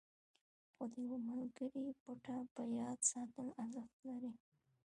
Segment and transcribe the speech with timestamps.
[0.73, 4.33] خو د یوه ملګري پته په یاد ساتل ارزښت لري.